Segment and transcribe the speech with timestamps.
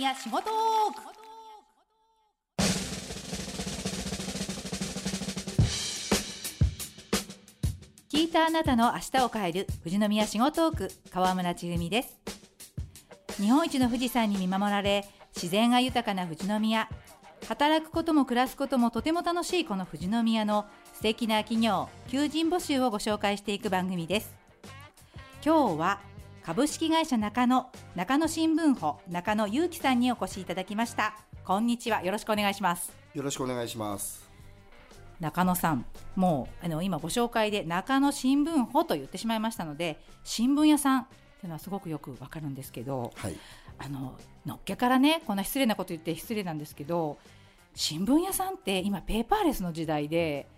[0.00, 1.02] 富士宮仕事トーク
[8.10, 12.18] 聞いたあなたの明日を変える富士宮仕事トーク川村千文です。
[13.36, 16.88] 日本一の富士山に見守られ自然が豊かな富士宮。
[17.46, 24.34] 働くことも暮らすこともとても楽しいこの富士宮の素敵な企業求人募集をご紹介していく番組です。
[25.44, 26.00] 今日は
[26.50, 31.14] 株式会社中野中野新聞保中野祐樹さんにお越しいただきました。
[31.44, 32.02] こんにちは。
[32.02, 32.92] よろしくお願いします。
[33.14, 34.28] よろしくお願いします。
[35.20, 43.36] 中野さんもうあの今ご紹介で中野新聞保と言ってしまいましたので新聞屋さんっていうのはすごくよくわかるんですけど、はい、
[43.78, 47.18] あののっけからねこんな失礼なこと言って失礼なんですけど
[47.76, 50.48] 新聞屋さんって今ペーパーレスの時代で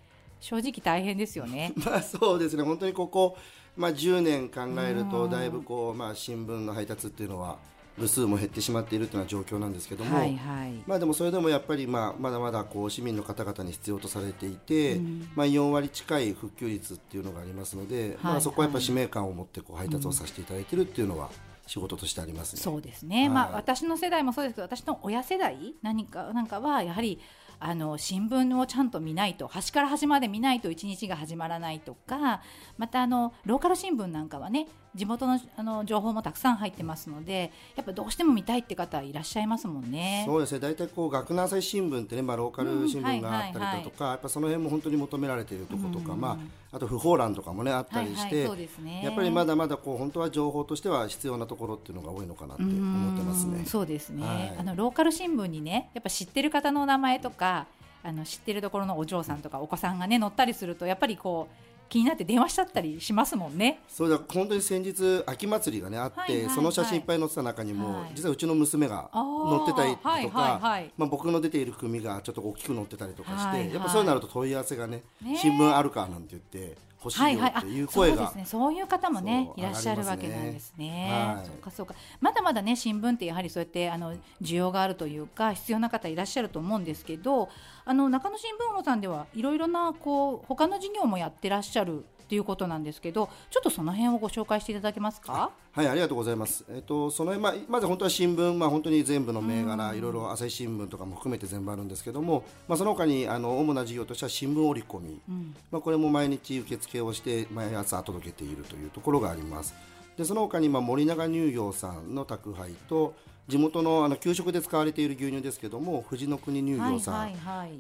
[0.41, 1.75] 正直大変ですよね。
[1.84, 2.62] まあそうですね。
[2.62, 3.36] 本当にここ
[3.77, 7.59] まあ10年考えるとだいぶこうまあ新聞の配達っていうのは
[7.98, 21.28] 部数も減ってしまっているというような状況なんですけども、はいはい、まあでもそれでもやっぱりまあまだまだこう市民の方々に必要とされていて、うん、まあ4割近い復旧率っていうのがありますので、はいはい、まあそこはやっぱ使命感を持ってこう配達をさせていただいているっていうのは、
[21.67, 27.20] 仕事としてあります、ね、そうですね、はい、まあ私の世代もそうですけど私の親世代何かなんかはやはり
[27.64, 32.42] あの新聞をちゃんと見ないと端から端まで見ないと一日が始まらないとか
[32.77, 40.24] またあのローカル新聞なんかはね地元のあの情報もたくさん入ってますのでやっぱどうしても見たいって方いらっしゃいますもんね。
[40.26, 40.60] そうですね。
[40.60, 46.38] 大体こう学南朝日新聞ってね、まあ、ローカル新聞があったりだとか、やっぱその辺も本当に求められているところとか、うん、ま
[46.72, 48.48] あ、あと不法欄とかもねあったりして、
[48.82, 53.62] ね、やっぱりまだまだこう本当は情報としては必要なところっていうのが多いのかなって思ってますね。
[53.64, 57.66] うそうですね、はい、あのローカル新聞にねやっぱ知ってる方の名前とか
[58.02, 63.80] あの知ってるところのお嬢さんとかお子さんがね乗ったりするとやっぱりこう気になって電話しちゃったりしますもんね。
[63.86, 69.22] そうだ本当に先日秋祭りがねあって、はいはいはい、その写真いっぱい載ってた中にも、はい、実はうちの娘が載
[69.62, 78.44] ってたりとか、はいはいはい、まあ僕の出ている組がちょっと大きく載ってたりとかして、はいはい、やっぱそうなると問い合わせがね、ね新聞あるかなんて言って欲しいよっていう声が、はいはい、そうですね。
[78.46, 81.34] そういう方もねいらっしゃるわけなんですね。
[81.36, 81.94] はい、そうかそうか。
[82.20, 87.48] まだまだね新聞ってやはりそうやってあの需要があるというか必要な方いらっしゃると思うんですけど
[87.84, 95.50] あの中野新聞保さんではいろいろなこう他の事業もやってらっしゃるっていうことなんですけどちょっとその辺をご紹介していただけますか？
[95.72, 109.75] はいありがとうございます、えっと、その辺、まあ、まず本当は新聞、まあ、本当に全部の銘柄いろいろ朝日新聞とかも含めて全部あるんですけども、まあ、その他にあの主な事業としては新聞折り込み、うん、まあ、これも毎日受付をして毎朝届けているというところがあります。
[110.16, 113.14] でその他にまあ森永乳業さんの宅配と
[113.47, 117.34] 地元のあの給食で使われている牛乳ですけども富士の国乳業さん、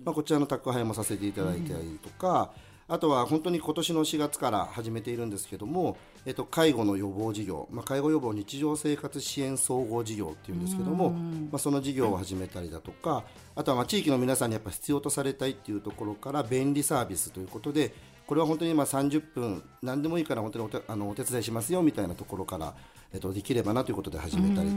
[0.04, 11.16] まあ、こちらの宅配もさせていただいたりとか、うんあとは本当に今年の4月から始めているんですけども、えっと、介護の予防事業、まあ、介護予防日常生活支援総合事業っていうんですけども、ま
[11.54, 13.24] あ、その事業を始めたりだとか
[13.56, 17.94] あとはまあ地域の皆さんにやっぱ必要とされたいっていうところから便利サービスということで
[18.26, 22.74] これは本当にまあ30分何でもいいから本当にお手あのお手伝いしますよみたいなところから、
[23.14, 24.68] えっと、できればなということで始めたり。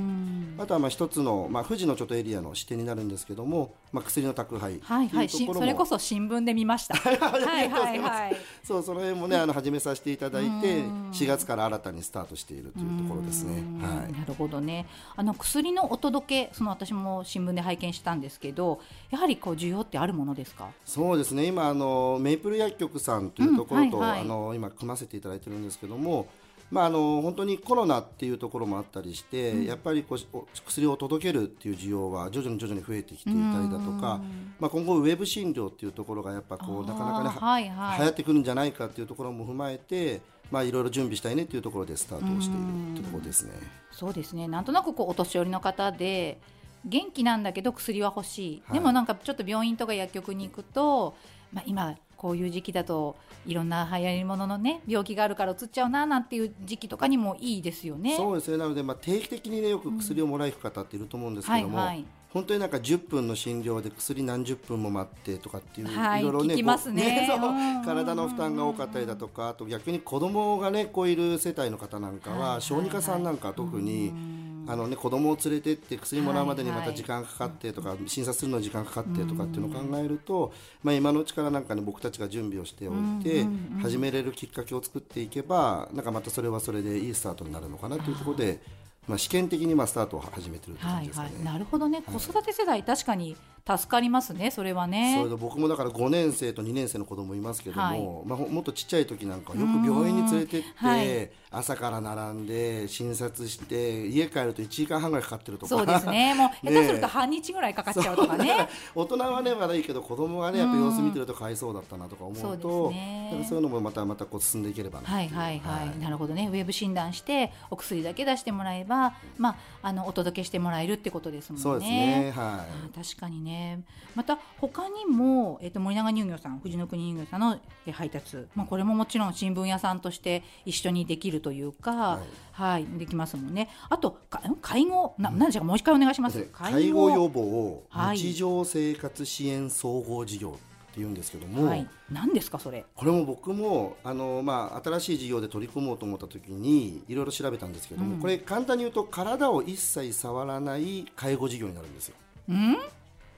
[0.58, 5.30] あとはまあ一つの、まあ、富士のちょっとエリアの支店になるんですけども、まあ、薬の宅配はいはい。
[5.30, 6.96] それこそ新聞で見ました。
[6.98, 13.64] はいはいはいそうその辺もねあの始めさせていただいて4月から新たにスタートしているというところですね。
[13.82, 14.12] はい。
[14.14, 14.86] なるほどね。
[15.16, 18.80] あの薬のお届けその私も新聞で拝見したんですけど
[19.12, 20.70] やはりこう需要ってあるものですか？
[20.86, 21.46] そうですね。
[21.46, 24.04] 今あのメイプル薬局さんというところと、うん。
[24.04, 26.28] はいはい、あの今組ませていただいてるんですけども
[26.72, 34.20] まあ、あの本当にコロナっていうところもあったりして、うん、やっぱりこう薬を届けるっていう需要は徐々に徐々に増えてきていたりだとか、
[34.60, 42.60] まあ、今後ウェブ診療っていうところがやっぱこうなかなかね、はいはい、流行ってくるんじゃないかっていうところも踏まえて、まあ、いろいろ準備したいねっていうところでスタートをしてい
[42.96, 43.54] るところですね。
[43.92, 44.48] そうですね。
[44.48, 46.40] なんとなくこうお年寄りの方で
[46.84, 51.16] 元気なんだけど薬は欲しい、はい、でもなんかちょっと病院とか薬局に行くと、
[51.52, 53.16] まあ、今こういう時期だと
[53.46, 58.16] いろんな流行りもののね病気があるからうつっちゃうななんていう時期とかにもいいですよね。
[58.16, 58.58] そうですね。
[58.58, 66.64] なので、まあ、定期的にねよく薬をもらいく方っていると思うんですけども、うんはいはい、本当になんか10分の診療で薬何十分も待ってとかっていう、はい、いろいろねね。
[66.64, 74.36] ね体の負担が多かったりだとかあと逆に子供がねこういる世帯の方なんかは小児科さんなんか特に。
[74.68, 80.54] あのね、子供を連れてって薬もらうまでにまた時間かかってとか、診察するのに時間かかってとかっていうのを考えると、
[80.84, 83.46] まあ、今のうちからなんか、ね、僕たちが準備をしておいて、
[83.82, 88.60] 始めれるきっかけを作っていけばなんかまたそれはそれでいいスタートになるのかなというところで
[89.08, 91.10] まあ、試験的にまあスタートを始めてるってはい。
[91.10, 92.20] はい、なるほどね、はい。
[92.20, 93.36] 子育て世代確かに
[93.68, 95.16] 助かりますねそれはね。
[95.18, 98.28] それで僕もだから5年生と2年生の子供いますけども、はい。
[98.28, 101.32] まあ、ほもっとちっちゃい時なんかはよく病院に連れてって、はい。
[101.50, 105.70] 朝から並んで診察して家帰ると1時間半ぐらいかかってるとか。
[105.70, 106.34] そうですね。
[106.38, 108.50] もう下手するとね半日ぐらいかかっちゃうとかね。
[108.50, 113.46] ら大人はねまだいいけど子供はねやっぱ様子見てるとかわいそうだったなとか思うとそうね。
[113.50, 115.60] そういうのもまたまたこう進んでいければなはいはい。
[115.60, 116.50] はい、なるほどね。
[116.52, 118.95] ウェブ診断してお薬だけ出してもらえば、
[119.38, 121.64] まあ、あのお届けしてもらえるってことですもんね。
[121.64, 122.32] そうですね。
[122.36, 122.66] はあ
[122.96, 123.82] 確かにね。
[124.16, 132.20] また他にも、えっと森永乳業さん藤の国乳業さんのえ配達、まあ、これももちろん新聞屋さんとして一緒にできるというか、
[132.52, 132.86] はい。
[132.98, 133.70] できますもんね。
[133.90, 134.20] あと
[134.62, 135.68] 介護な何でしょうか？
[135.68, 136.42] もう一回お願いします。
[136.54, 138.18] 介護予防はい。
[138.18, 140.58] 日常生活支援総合事業
[140.96, 142.86] っていうんですけども、はい、何ですかそれ？
[142.96, 148.22] これも僕もあの、まあ、新しい事業で取り組もうと思った時にいろいろ調べたんですけども、うん。
[148.22, 152.16] これ簡単に言うと体を一切触らない介護事業になるんですよ。
[152.48, 152.78] うん、うん。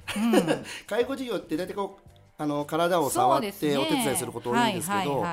[0.85, 2.06] 介護事業って大体こう
[2.39, 5.25] あの体を触ってお手伝いすること多いんですけど、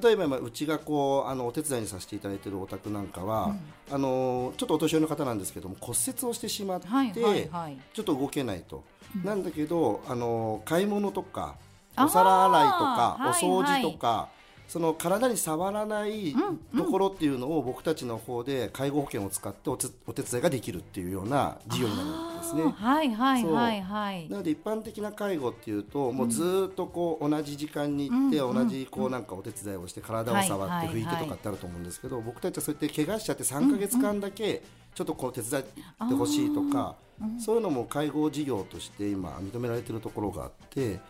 [0.00, 3.56] 例えば今うちがこうあのお手伝いにさせていただいているお宅なんかは、
[3.90, 8.84] あのちょっとお年寄りの方なんですけども骨折をしてしまって、ちょっと動けないと、
[9.24, 11.56] なんだけどあの買い物とか
[11.98, 13.44] お皿洗いとか、はい。
[13.44, 14.28] お掃除とか、
[14.68, 16.34] その体に触らない
[16.76, 22.62] ところっていうのを僕たちの方で介護保険を使っておつお手伝いができるっていうような事業になるんですね。
[22.62, 24.28] はいはいはいはい。
[24.28, 34.62] なので一般的な介護っていうともうずーっとこう同じ時間に行ってうん同じこうなんかお手伝いをして体を触って拭いてとかってあると思うんですけど僕たちはそうやって怪我しちゃって3ヶ月間だけ
[34.94, 36.96] ちょっとこう手伝ってほしいとか
[37.38, 41.00] そういうのも介護事業として今認められているところがあって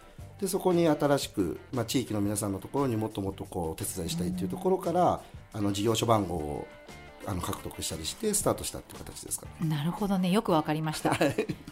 [0.41, 5.21] でそこに新しくまあ地域の皆さんのところにもっともっとこうお手伝いしたいっていうところから
[5.53, 6.67] あの事業所番号を
[7.29, 9.69] あの獲得したりしてスタートしたっていう形ですかね。
[9.69, 10.31] なるほどね。
[10.31, 11.13] よくわかりました。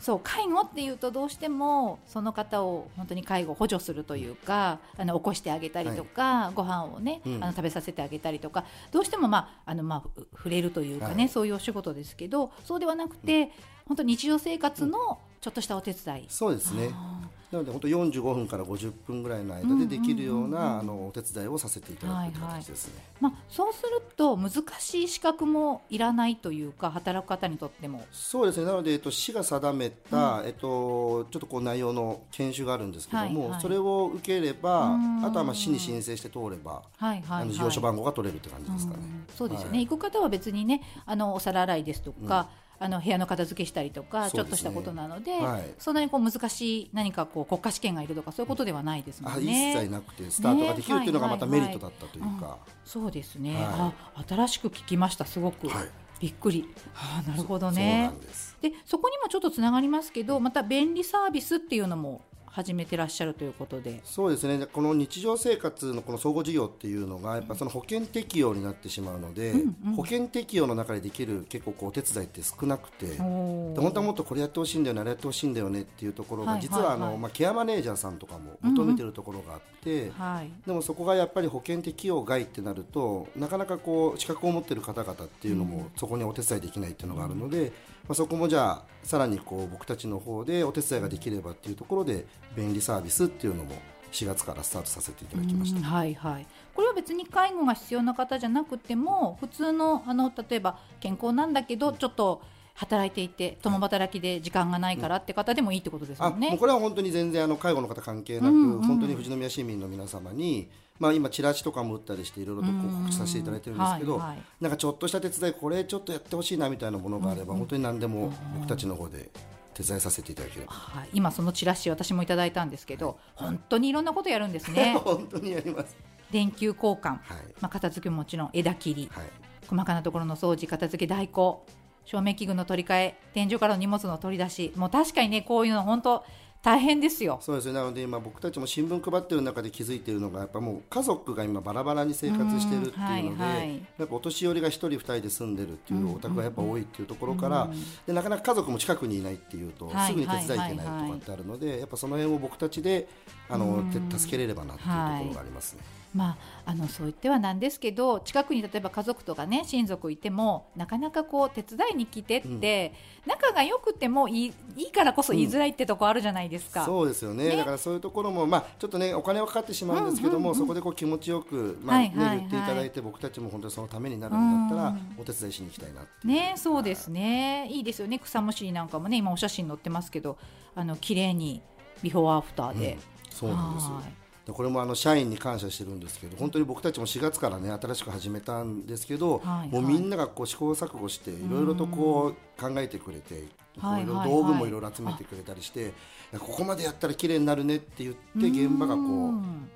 [0.00, 7.44] そう介護っていうとどうしてもその方を本当に介護補助するというかあの起こしてあげたりとか、ご飯をね、うん。
[7.44, 11.28] あの食べさせてあげたりとかどうしてもまああのまあふ触れるというかね、はい。
[11.28, 13.52] そういうお仕事ですけどそうではなくて、
[13.86, 16.88] 本当に日常生活のちょっとしたお手伝い、そうですね。
[16.94, 17.20] あ
[17.52, 22.94] なので本当45分から50分ぐらいの間でできるようなあのお手伝いをさせていただくという形ですね。
[23.20, 28.06] まあ、そうすると難しい資格もいらないというか働く方にとっても。
[28.10, 28.64] そうですね。
[28.64, 33.60] なのでえっと市が定めた、えっとちょっとこう内容の研修があるんですけども、はいはい。
[33.60, 35.24] それを受ければ、うん。
[35.26, 37.42] あとはまあ市に申請して通れば、はいはいはい。
[37.42, 39.00] あの事業所番号が取れるって感じですかね。
[39.02, 39.86] うんそうですよね、はい。
[39.86, 42.48] 行く方は別にねあのお皿洗いですとか、
[42.84, 45.74] あの部屋の片付けしたりとか、ちょっとしたことなので、はい。
[45.78, 49.72] そんなにこう難しい何かこう国家試験がいるとかそういうことではないですもあんね。
[49.72, 55.24] 一切なくてスタートができるっていうのがまたメリットだったというか、そうですね、はあ新しく聞きました。
[55.24, 55.88] すごく、はい。
[56.20, 56.68] びっくり。
[56.94, 58.56] あなるほどそうなねんです。
[58.60, 62.22] でそこにもちょっとつながりますけどまた便利サービスっていうのも
[62.54, 64.00] 始めてらっしゃるということで。
[64.04, 64.64] そうですね。
[64.66, 69.94] この日常生活のこの総合事業っていうのがやっぱその保険適用になってしまうので、うんうん。
[69.94, 73.16] 保険適用の中でできる結構こうお手伝いって少なくて。
[73.18, 80.50] 本当はもっとこれやってほしいんだよねあれやってほしいんだよねっていうところが、はい実はあの、まあ、ケアマネージャーさんとかも求めてるところがあって、はい。
[80.64, 93.74] でもそこがやっぱり保険適用外ってなるとなかなかこう資格を持ってる方々っていうのもそこにお手伝いできないっていうのがあるので、まあ、そこもじゃあさらにこう僕たちの方でお手伝いができればっていうところで便利サービスっていうのも
[94.12, 95.86] 4月からスタートさせていただきました。
[95.86, 96.46] はいはい。
[96.74, 102.40] これは別に介護が必要な方じゃなくても普通のあの例えば健康なんだけどちょっと
[102.74, 106.48] 働いていて共働きで時間がないからって方でもいいってことですもんね。
[106.48, 108.82] あもうこれは本当に全然あの介護の方関係なく、うんうん。
[108.82, 114.38] 本当に富士宮市民の皆様に、まあ、今チラシとかも打ったりしていろいろと告知させていただいてるんですけど、はいはい。
[114.60, 119.30] なんかちょっとした手伝いこれちょっとやってほしいなみたいなものがあれば、本当に何でも僕たちの方で
[119.74, 120.72] 手伝いさせていただければ。
[120.72, 124.98] はい、今そのチラシ私もいただいたんですけど本当にいろんなことやるんですね。
[125.04, 125.96] 本当にやります。
[126.32, 127.20] 電球交換、はい。
[127.60, 129.08] まあ、片付けももちろん枝切り。
[129.12, 129.24] はい。
[129.68, 131.64] 細かなところの掃除片付け代行
[132.04, 136.24] 照明器具の取り替え天井からの荷物の取り出しもう確かにねこういうの本当
[136.64, 137.38] 大変ですよ。
[137.42, 137.74] そうですね。
[137.74, 143.38] なので今僕たちも新聞配ってる中で気づいているのがやっぱもう家族が今バラバラに生活してるっていうので、うん。
[143.38, 143.82] はいはい。
[143.98, 147.68] やっぱお年寄りが一人二人で住んでるっていうお宅がやっぱ多いっていうところから、
[148.06, 153.08] でなかなか家族も近くにいないっていうと、はいすぐに手伝いけないとかってあるので、やっぱその辺を僕たちで
[153.50, 155.82] あの、て助けれればなっていうところがありますね。
[156.14, 162.92] まあ、あのそう言ってはなんですけど近くに例えば家族とかね親族いてもなかなかこう手伝いに来てって、
[163.26, 166.84] 仲が良くてもいいいいからこそ言いづらいってとこあるじゃないですか。
[166.84, 178.18] そうですよね、ね、だからそういうところも、まあ、ちょっとねお金はかかってしまうんですけども、うんうんうん、そこでこう気持ちよく、まあね、はいはいはい、言っていただいて僕たちも本当にそのためになるんだったら、お手伝いしに行きたいなねそうですね、い、いですよね。
[178.20, 180.38] 草むしりなんかもね今お写真載ってますけど
[180.74, 181.60] あの綺麗に
[182.02, 193.44] ビフォーアフターで、うん、そうなんですよこれもあの社員に感謝してるんですけど本当に僕たちも4月からね新しく始めたんですけど、はいはい、もうみんながこう試行錯誤していろいろとこう考えてくれて
[193.76, 195.92] いろ道具もいろいろ集めてくれたりして、
[196.38, 199.30] ここまでやったら綺麗になるねって言って現場がこ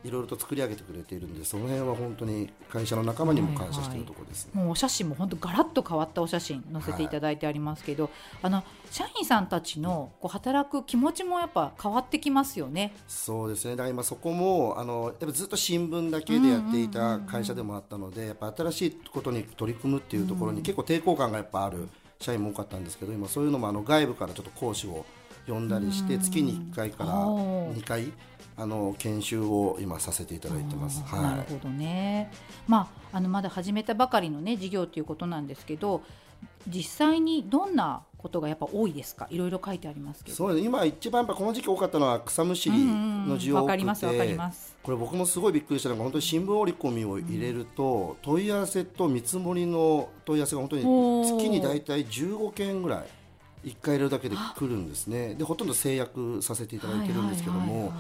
[0.05, 4.53] ういろいろと作り上げてくれているんでその辺は本当に会社の仲間にも感謝しているところです、ね。
[4.55, 8.13] はいはい、もうお写真も本当ガラッと変わったお写真載せていただいてありますけど、はい、
[8.43, 12.95] あの社員さんたちのこう働く気持ちもやっぱ変わってきますよね。
[13.07, 13.73] そうですね。
[13.73, 21.89] だから今そこもあのやっぱずっと新聞だけでやっていた会社でもあったので、やっぱ新しいことに取り組むっていうところに結構抵抗感がやっぱある。
[22.21, 25.05] 社員も多かったんですけど今そういうのもあの外部からちょっと講師を
[25.47, 28.13] 呼んだりして月に1回から2回
[28.57, 31.03] あの研修を今させていただいてます。
[31.05, 32.31] はい、なるほどね。
[32.67, 36.03] まああのまだ始めたばかりのね事業ということなんですけど、
[36.67, 39.27] 実際にどんなことがやっぱ多いですか？
[39.31, 40.37] いろいろ書いてありますけど。
[40.37, 40.67] そうです。
[40.67, 44.39] 今一番やっぱこの時期多かったのは草むしりの需要が多くて、
[44.83, 50.83] これ僕もすごいびっくりしたのが本当に新聞折り込みを入れると、問い合わせと見積もりの問い合わせが本当に
[51.27, 53.07] 月に大体15件ぐらい。
[53.65, 57.91] 1回入れるだけで来るんですねでほとんど制約させていただいてるんですけども、や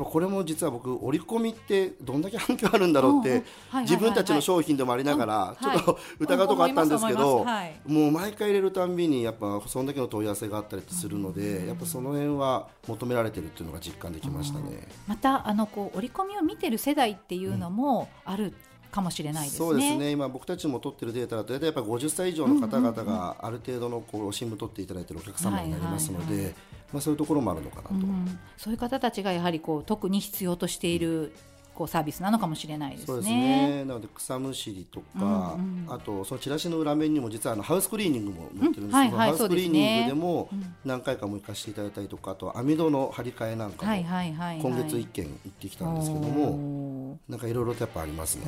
[0.00, 3.42] っぱこれも実は僕折り込みってどんだけ反響あるんだろうって
[3.82, 7.44] 自分たちの商品でもありながらちょっと疑うとこあったんですけど
[7.86, 14.88] もう毎回入れるたんびにやっぱそんだけの問い合わせがあったりするのでやっぱその辺は求められてるっていうのが実感できましたね。
[15.06, 18.54] またあのこう折り込みを見てる世代っていうのもある、
[18.90, 20.10] かもしれない、ね、そうですね。
[20.10, 26.54] 今僕たちも取ってるデータだと大体やっぱ50歳以上の方々がある程度のこう新聞取っていただいているお客様になりますので、
[26.92, 31.32] まあ、そういうところもあるのかなと、うん、そういう方たちがやはりこう特に必要としている
[31.74, 33.06] こうサービスなのかもしれないですね。
[33.06, 33.84] そうですね。
[33.86, 38.92] なので草むしりとか、うんうん、あとそのチラシの裏面にも実はあのハウスクリーニングも載ってるんですけど、うん。
[38.92, 40.50] はいはい、ハウスクリーニングでも
[40.84, 48.42] 何回かも行かせていただいたりとかあと網戸の張り替えなんかも今月一件行ってきたんですけども、なんかいろいろとやっぱありますね。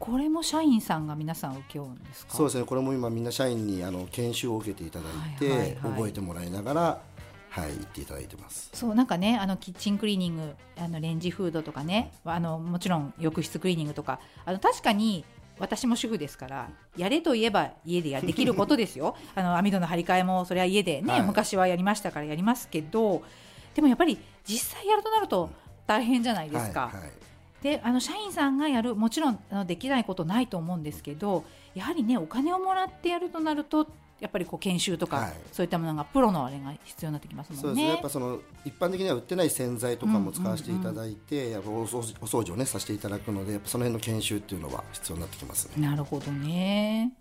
[0.00, 2.34] これも社員さんが皆さん請け負うんですか？
[2.34, 2.64] そうですね。
[2.64, 7.00] これも今みんな社員にあの研修を受けていただいて、はいはいはい、覚えてもらいながら
[7.52, 8.70] はい、言っていただいてます。
[8.72, 15.22] そうなんかね、あのキッチンクリーニング、あのレンジフードとかね、あのもちろん浴室クリーニングとか、あの確かに
[15.58, 23.22] 私も主婦ですからやれといえば家でやできることですよ あの網戸の張り替えもそれは家でね、はい、昔はやりましたからやりますけど
[23.74, 25.50] でもやっぱり実際やるとなると
[25.86, 26.88] 大変じゃないですか。
[26.88, 27.10] はいはい
[27.62, 31.44] であの社員さんがやるもちろんあのできないことないと思うんですけど
[31.76, 33.86] やはりねお金をもらってやるとなると
[34.22, 37.62] やっぱりこう研修とか、はい、そういったものがプロのあれが必要になってきますもんね。
[37.62, 45.86] そうですねやっぱその一般的には売ってない洗剤とかも使わせていただいて、やっぱお掃除をねさせていただくので、やっぱその辺の研修っていうのは必要になってきますね。
[45.86, 47.12] なるほどね。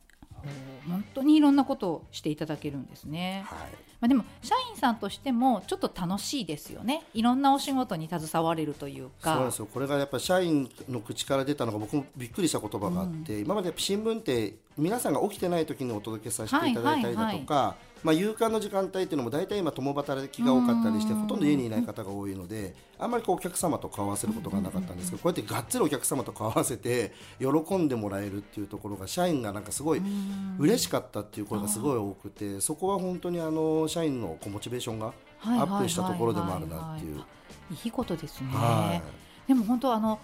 [0.87, 3.43] 本当にいろんなことをしていただけるんですね。
[3.47, 3.59] はい。
[4.01, 7.03] まあ、でも社員さんとしてもちょっと楽しいですよね。
[7.13, 9.35] いろんなお仕事に携われるというか。
[9.35, 9.67] そうですよ。
[9.71, 30.01] これがやっぱ社員の口から出たのが僕もびっくりした言葉があって、うん、今まで新聞って皆さんが起きてない時にお届けさせていただいたりだとか、はいはいはいまあ、夕刊の時間帯っていうのも大体今共働きが多かったりしてほとんど家にいない方が多いのであんまりこうお客様と顔合わせることがなかったんですけどこうやってがっつりお客様と顔合わせて喜んでもらえるっていうところが社員がなんかすごい
[30.57, 37.21] 嬉しかったっていう声がすごい多くてそこは本当にあの社員のモチベーションがアップしたところでもあるなっていう。
[37.83, 39.01] いいことですね、は
[39.45, 40.19] い、でも本当あの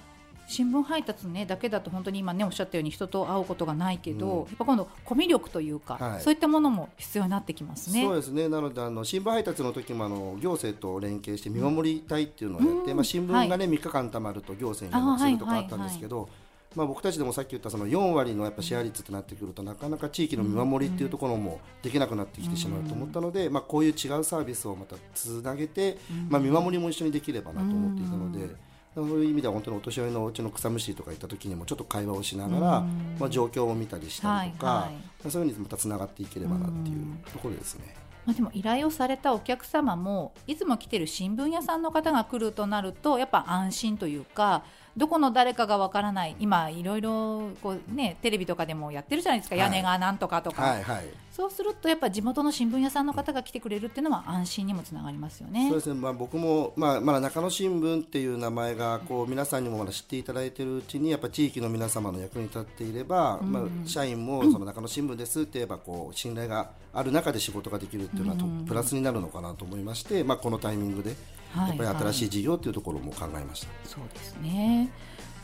[0.48, 8.02] 新聞配達、ね、だけだと本当に今ねおっしゃったように人と会うことがないけど、うん、やっぱ今度コミュ力というか、はい、そういったものも必要になってきますね。
[8.02, 16.30] そうですねなのであの新聞配達の時もあの行政と連携して見守りたいっていうのをやって、うん、まあ、新聞がね、はい、3日間たまると行政に連絡するとかあったんですけど。
[16.76, 25.98] まあ、僕たちでもさっき言ったその4割のやっぱシェア率となってくるとなかなか地域の見守りっていうところもできなくなってきてしまうと思ったので、まあ、こういう違うサービスをまたつなげて、
[26.30, 28.67] まあ、見守りも一緒にできればなと思っていたので。
[28.98, 32.82] そういう意味では本当にお年寄りのお家の草むしりとか行った時にもちょっと会話をしながら、
[33.20, 34.92] まあ、状況を見たりしたりとか、はいは
[35.28, 37.96] い、そういうふうにまたつながっていければなっていうところですね。
[38.26, 44.64] まあ、でも依頼をされたお客様もいつも来てる新聞屋さんの方が来るとなるとやっぱ安心というか
[44.98, 49.64] どこの誰かがわからない今いろいろこうねテレビとかでもやってるじゃないですか、はい。
[49.66, 51.06] 屋根がなんとかとか、はいはい。
[51.32, 55.68] そうするとやっぱ地元の新聞屋さんの方が来てくれるっていうのは安心にもつながりますよね。
[55.70, 71.37] そうですね、まあ、僕も、まあ、まだ中野新聞っていう名前がこう皆さんにもまだ知っていただいているうちにやっぱ地域の皆様の役に立っていれば、まあ、社員も その中野新聞ですって言えばこう信頼がある中で仕事ができるっていうのはとプラスになるのかなと思いまして、まあ、このタイミングではい
[71.68, 73.68] やっぱり新しい事業っていうところも考えました。
[73.86, 74.90] そうですね。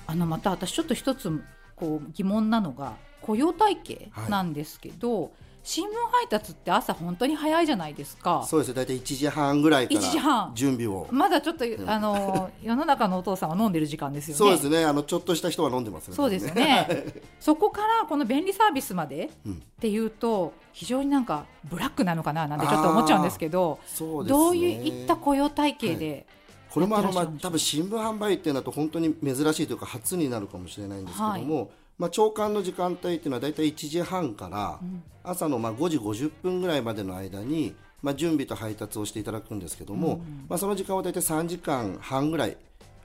[0.06, 1.42] あのまた私ちょっと一つ
[1.76, 5.32] こう疑問なのが雇用体系なんですけど、
[5.64, 8.46] 新聞配達って朝本当に早いじゃないですか。
[8.46, 10.52] そうですね大体1時半ぐらいか1時ら半。
[10.54, 14.38] 準備を、まだちょっとあの 世の中のお父さんは飲んでる時間ですよね。
[14.38, 14.84] そうですね。
[14.84, 16.16] あのちょっとした人は飲んでますよね。
[16.18, 17.22] そうですね。
[17.40, 24.28] そこからこの便利サービスまでっていうと非常になんかブラックなのかななんてちょっと思っちゃうんですけどね。
[24.28, 26.28] どういった雇用体系で、
[26.74, 34.80] これもあの、まあ多分新聞販売っていうのだと本当に珍しいというか初になるかもしれないんですけども、まあ、朝刊の時間帯っていうのは大体1時半から
[35.24, 42.58] 朝のまあ5時50分ぐらいまでの間に、まあ、準備と配達をしていただくんですけども、まあ、その時間は大体3時間半ぐらい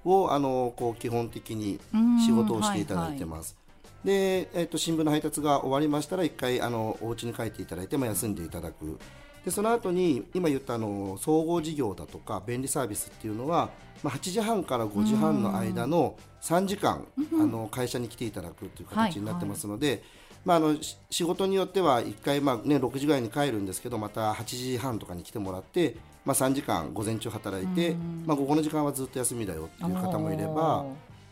[0.04, 1.78] をあのこう基本的に
[2.24, 3.56] 仕事をしていただいてます。
[4.04, 8.98] で、えっと新聞の配達が終わりましたら一回あのお家に帰っていただいて、まあ、休んでいただく
[9.44, 13.70] でその後に今言ったあの総合事業だとか便利サービスっていうのは、
[14.02, 20.02] まあ、8時半から5時半の間の3時間、あの会社に来ていただくという形になってますので、
[20.44, 30.84] まあ、あのし仕事によっては1回、まあね、6時ぐらいに帰るんですけどまた8時半とかに来てもらって、まあ、3時間午前中働いて、まあ、午後の時間はずっと休みだよっていう方もいれば。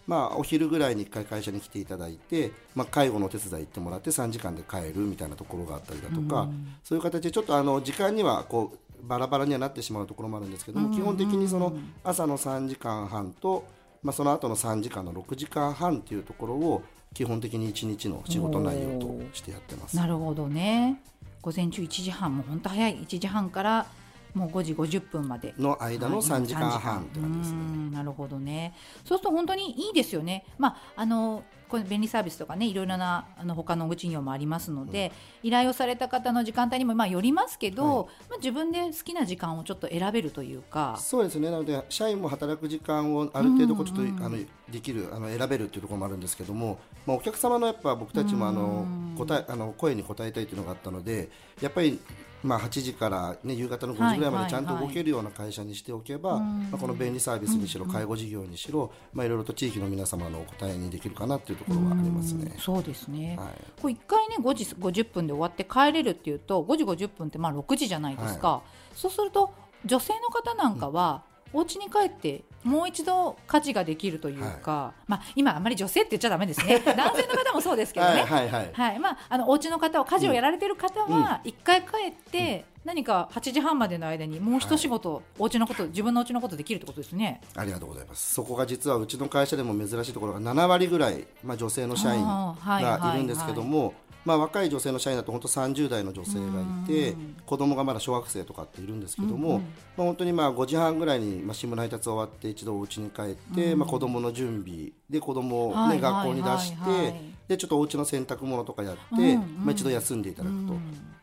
[0.07, 6.49] まあ、お昼ぐらいに1回会社に来ていただいて、まあ、介護のお手伝い行ってもらって3時間で帰るみたいなところがあったりだとか、
[6.85, 13.65] そういう形でちょっとあの時間にはこうバラバラにはなってしまうところもあるんですけども、基本的にその朝の3時間半と、
[14.03, 16.83] まあ、その後の3時間の6時間半っていうところを
[17.15, 19.97] 基本的に1日の仕事内容としてやってます。
[19.97, 21.01] なるほどね。
[21.43, 23.87] 午前中1時半もう本当早い1時半から
[24.35, 25.55] もう5時50分まで。
[25.59, 27.57] の間の3時間半って感じですね。
[27.59, 28.75] うんなるほどね。
[29.05, 40.97] そうすると本当にいいですよね、まあ、あのこれ便利サービスとかねいろいろなあの他の事業もありますので、依頼をされた方の時間帯にもまあよりますけど、まあ、自分で好きな時間をちょっと選べるというか。
[40.99, 41.51] そうですね。
[41.51, 44.39] なので社員も働く時間をある程度こうちょっと、あの
[44.71, 52.01] できるあの選べるっていうところもあるんですけども、まあ、お客様のやっぱ僕たちもあの答えあの声に応えたいというのがあったのでやっぱり
[52.43, 62.57] まあ8時から、ね、夕方の5時ぐらいまでちゃんと動けるような会社にしておけば、まあ、この便利サービスにしろ介護事業にしろ、まあ、いろいろと地域の皆様のお答えにできるかなっていうところはありますね。
[62.59, 63.49] そうですね、はい。
[63.81, 68.63] これ1回ね5時50分で終わって帰れるっていうと5時50分ってまあ6時じゃないですか、
[68.95, 69.53] そうすると
[69.85, 71.23] 女性の方なんかは、
[71.53, 76.81] お家に帰ってもう一度家事ができるというか、まあ、今あんまり女性って言っちゃだめですね。
[76.85, 78.71] 男性の方もそうですけどね、はいはいはい。
[78.73, 78.99] はい。
[78.99, 87.41] まあ、あのお家の方は家事をやられてる方は一回帰って、何か8時半までの間にもう一仕事、お家のこと自分のお家のことできるってことですね。
[87.57, 88.35] ありがとうございます。
[88.35, 93.95] そこが実はうちの会社でも珍しいところが7割ぐらい、まあ、女性の社員がいるんですけども、
[94.27, 96.45] まあ、若い女性の社員だと本当30代の女性が
[96.85, 97.15] いて
[97.47, 99.65] 子供がまだ小学生とかっているんですけども、ま
[99.99, 109.37] あ、本当にまあ5時半ぐらいにまあ新聞配達終わって一度お家に帰って、まあ、子供の準備で子供を、ねはい学校に出して、はいはいでちょっとお家の洗濯物とかやって、うんうん。
[109.37, 110.75] まあ、一度休んでいただくと。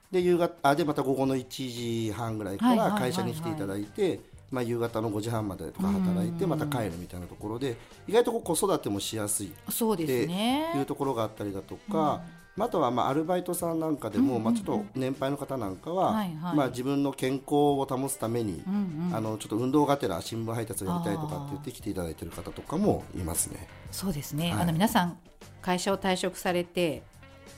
[0.09, 3.11] で夕方あでまた午後の1時半ぐらいからはいはいはいはい。
[3.11, 7.75] 会社に来ていただいて、まあ、夕方の5時半までとか働いてまた帰るみたいなところで
[8.07, 10.71] 意外とこう子育てもしやすいそうですってね。
[10.77, 12.23] いうところがあったりだとか、ま
[12.59, 16.13] あ、あとはまあアルバイトさんなんかでも、まあ、ちょっと年配の方なんかは、
[16.55, 18.63] まあ、自分の健康を保つために、
[19.11, 23.67] あのちょっと運動がてら新聞配達をやりたいとかって言って来ていただいている方とかもいますね。
[23.91, 24.61] そうですね、はい。
[24.63, 25.17] あの皆さん
[25.61, 27.03] 会社を退職されて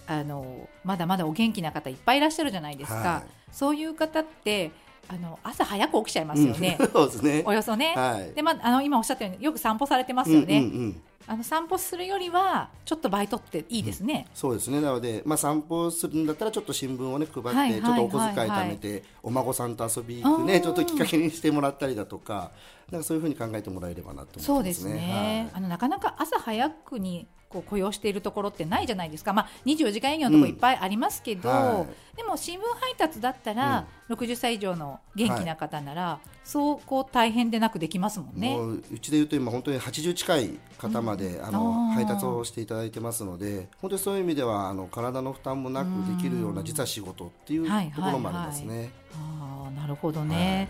[0.07, 3.29] あのまだまだお元気な方いっぱいいらっしゃるじゃないですか、はい。
[3.51, 4.71] そういう方って
[5.07, 6.87] あの朝早く起きちゃいますよね、うん。
[6.91, 7.43] そうですね。
[7.45, 8.33] およそね、はい。
[8.33, 14.79] でまあ、あの今おっしゃったようによく散歩されてますよね、うんうんうんあの散歩するよりはちょっとバイトっていいですね、そうですね。
[14.79, 22.51] なので、まあ、散歩するんだったらちょっと新聞をね配って、はいはいちょっとお小遣い貯めて、お孫さんと遊び行くねちょっときっかけにしてもらったりだとか
[22.91, 24.93] なんかそういうふうに考えてもらえればなとそうで思ってますすね。
[24.93, 25.49] ね。
[25.53, 31.85] あのなかなか朝早くにこう雇用しているところってないじゃないですか、まあ、24時間営業のところいっぱいありますけど、うんは
[32.15, 38.57] でも新聞配達だったら、60歳以上の元気な方なら、そうこう大変でなくできますもんね。
[38.91, 48.91] うちでいうと今本当に80近い方まで、あのあー配達をしていただいてますので本当にそういう意味ではあの体の負担もなくできるような実は仕事っていうはいところもありますね。
[49.13, 50.69] あーなるほどね、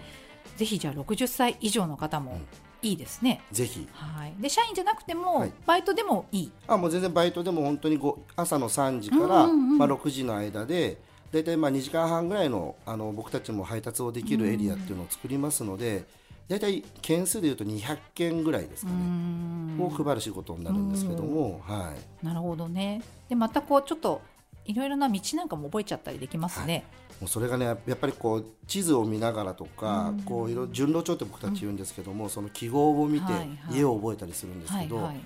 [0.58, 2.40] ぜひじゃあ60歳以上の方も
[2.82, 3.42] いいですね。
[3.52, 3.88] ぜひ。
[3.94, 4.34] はい。
[4.40, 6.52] で社員じゃなくても、はいバイトでもいい？
[6.68, 16.06] あもう全然バイトでも本当にご朝の3時から、まあ、6時の間で大体まあ2時間半ぐらいのあの僕たちも配達をできるエリアっていうのを作りますので、
[16.48, 23.02] 大体件数でいうと200件ぐらいですかね、を配る仕事になるんですけども、はい、なるほどね。
[23.28, 24.22] でまたこうちょっと
[24.66, 26.86] いろいろな道なんかも覚えちゃったりできますね。
[27.20, 33.78] もうそれがねやっぱりこう地図を見ながらとか、こういろ順路帳って僕たち言うんですけども、その記号を見てはいはい。
[33.78, 35.20] 家を覚えたりするんですけど、はいはい。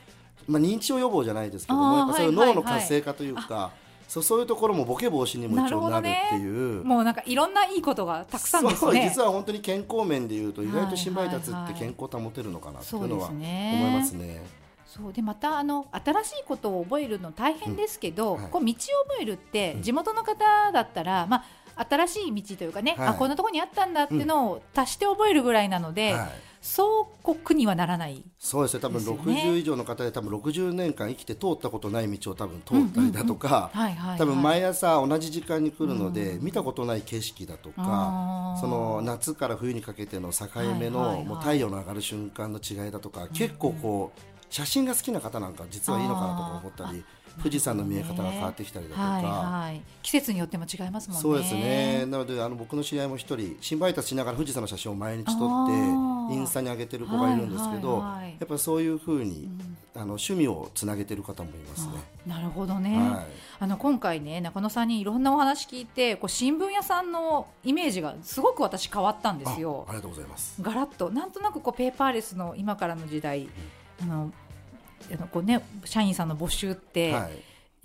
[0.48, 2.56] まあ、認知症予防じゃないですけどもやっぱそういうはいはい。
[2.56, 3.72] 脳の活性化というか、
[4.10, 6.84] そうそういうところもボケ防止にも一応なるっていう。
[6.84, 9.08] もうなんかいろんないいことがたくさんですね。
[9.08, 14.44] 実は本当に健康面でいうと意外と新配達って健康保てるのかなっていうのは思いますね。
[14.88, 15.14] そう。
[15.14, 18.52] でまたあの新しいことを覚えるの大変ですけど、うんはい。
[18.52, 18.76] こう道を
[19.10, 21.44] 覚えるって地元の方だったら、ま
[21.76, 23.08] あ新しい道というかね、はい。
[23.10, 28.24] あこんなところにあったんだっていうのを足して覚えるぐらいなので、はいそうこう苦にはならない。
[28.38, 28.82] そうですね。
[28.82, 29.22] 多分ですよね。
[29.24, 33.72] 60以上の方で多分60年間生きて通ったことない道を多分通ったりだとか、
[34.18, 40.48] 多分毎朝同じ時間に来るので、見たことない景色だとかその夏から冬にかけての境
[40.80, 44.20] 目の、もう太陽の上がる瞬間の違いだとか、結構こう
[44.50, 47.04] 写真が好きな方なんか実はいいのかなとか思ったり
[47.40, 49.02] 富士山の見え方が変わってきたりだとか。
[49.02, 51.22] はいはい、季節によっても違いますもんね。
[51.22, 52.06] そうですね。
[52.06, 58.30] なのであの僕の知り合いも一人新配達しながら富士山の写真を毎日撮ってインスタに上げてる子がいるんですけど、はいはいはい。
[58.32, 59.50] やっぱりそういうふうに、
[59.96, 61.94] あの趣味をつなげてる方もいますね。
[62.28, 63.26] あなるほどね、はい。
[63.60, 69.86] あの今回ね中野さんにいろんなお話聞いてこう新聞屋さんのイメージがすごく私変わったんですよ。
[69.88, 70.62] あありがとうございます。
[70.62, 71.10] ガラッと。
[71.10, 73.50] なんとなくこうペーパーレスの今からの時代、
[74.02, 74.32] あの
[75.12, 77.32] あのこうね社員さんの募集ってはい。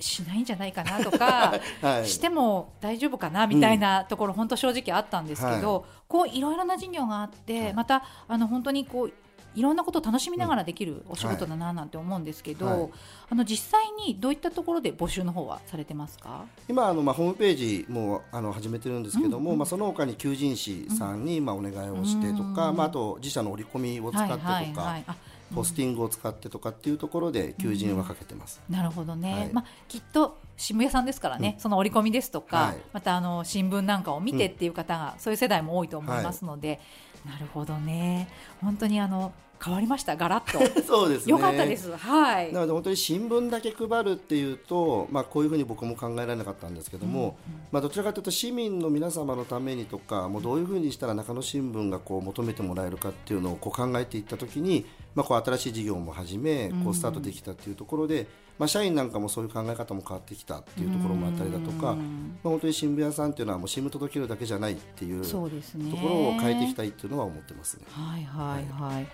[0.01, 2.09] しないんじゃないかなとか、 はい。
[2.09, 7.75] しても大丈夫かなみたいなところ、本当正直あったんですけど、はこういろいろな事業があって、はい。
[7.75, 9.13] またあの本当にこう
[9.55, 12.91] いろんなことを楽しみながらできるお仕事だななんて思うんですけど、はい。
[13.31, 16.45] あの実際にどういったところで募集の方はされてますか？
[16.69, 25.15] 今あの、まあ、ホームページもあの始めてるんですけども、まあ、その他に求人誌さんに、まあ、お願いをしてとか、まあ、あと自社の折り込みを使ってとか、はいはいはい、あ
[25.55, 28.61] ポスティングを使ってとかっていうところで求人はかけてます。
[28.69, 29.53] なるほどね、はい。
[29.53, 32.77] まあ、きっと新聞屋さんですからね、その折り込みですとか、はい。
[32.93, 36.81] またあの新聞なんかを見てっていう方が、そういう世代も多いと思いますので、
[37.25, 38.29] なるほどね。
[38.61, 39.33] 本当にあの
[39.65, 40.15] 変わりました？
[40.17, 40.59] ガラッと。
[40.83, 41.31] そうですね。
[41.31, 41.97] よかったです。
[41.97, 42.53] はい。
[42.53, 47.39] なので本当に新聞だけ配るっていうと、まあ、こういうふうに僕も考えられなかったんですけども、
[47.73, 54.85] まあ、どちらかというと市民の皆様のためにとかもうどういうふうにしたら中野新聞がこう求めてもらえるかっていうのをこう考えていった時に、
[55.15, 58.27] まあ、こう新しい事業も始めこうスタートできたっていうところで、
[58.59, 61.97] まあ、社員なんかもそういう考え方も変わってきたっていうところもあったりだとか、まあ、
[62.45, 65.91] 本当に新聞屋さんっていうのはもう新聞届けるだけじゃないっていうとそうですね。
[65.91, 67.85] ころを変えていきたいっていうのは思ってますね。
[67.91, 68.65] はいはい。
[68.65, 69.07] はい、あの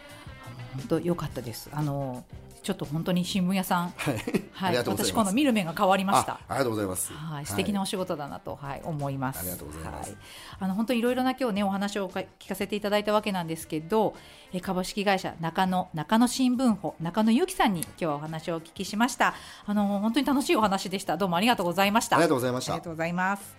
[0.75, 1.71] 本当良かったです。
[1.73, 2.25] あの
[2.71, 4.15] ちょっと本当に新聞屋さんはい、
[4.53, 7.13] はい私今度見る目が変わりましたあありがとうございます。
[7.13, 9.41] はい、素敵なお仕事だなと、はい、思います。
[9.41, 10.19] ありがとうございますはい、
[10.61, 14.15] あの本当いろいろな今日ねお話をか聞かせていただいたわけなんですけど、
[14.53, 19.35] えー株式会社中野中野新聞保中野由紀さんに今日はお話をお聞きしました。
[19.67, 21.17] あの本当に楽しいお話でした。
[21.17, 22.17] どうもありがとうございました。
[22.17, 23.57] ありがとうございましたありがとうございます。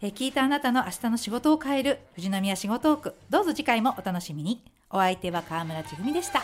[0.00, 4.62] えー聞いたあなたの明日の仕事を変える富士宮仕事トークどうぞ次回もお楽しみに。
[4.88, 6.42] お相手は川村千文でした。